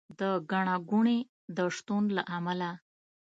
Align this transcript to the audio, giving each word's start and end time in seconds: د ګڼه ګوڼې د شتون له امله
د 0.19 0.21
ګڼه 0.51 0.75
ګوڼې 0.89 1.17
د 1.55 1.57
شتون 1.75 2.03
له 2.15 2.23
امله 2.37 2.71